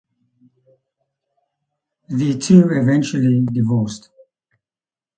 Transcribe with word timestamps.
The 2.09 2.35
two 2.39 2.69
eventually 2.71 3.45
divorced. 3.51 4.09